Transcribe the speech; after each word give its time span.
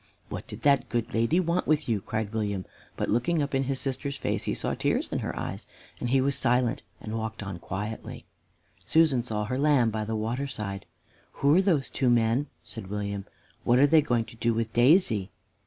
"What 0.29 0.47
did 0.47 0.63
that 0.63 0.89
good 0.89 1.13
lady 1.13 1.39
want 1.39 1.67
with 1.67 1.87
you?" 1.87 2.01
cried 2.01 2.33
William; 2.33 2.65
but 2.97 3.07
looking 3.11 3.39
up 3.39 3.53
in 3.53 3.65
his 3.65 3.79
sister's 3.79 4.15
face, 4.17 4.45
he 4.45 4.55
saw 4.55 4.73
tears 4.73 5.07
in 5.09 5.19
her 5.19 5.37
eyes, 5.39 5.67
and 5.99 6.09
he 6.09 6.19
was 6.21 6.35
silent 6.35 6.81
and 6.99 7.15
walked 7.19 7.43
on 7.43 7.59
quietly. 7.59 8.25
Susan 8.83 9.23
saw 9.23 9.45
her 9.45 9.59
lamb 9.59 9.91
by 9.91 10.03
the 10.03 10.15
water 10.15 10.47
side. 10.47 10.87
"Who 11.33 11.53
are 11.53 11.61
those 11.61 11.87
two 11.87 12.09
men?" 12.09 12.47
said 12.63 12.87
William. 12.89 13.25
"What 13.63 13.77
are 13.77 13.85
they 13.85 14.01
going 14.01 14.25
to 14.25 14.35
do 14.35 14.55
with 14.55 14.73
Daisy?" 14.73 15.29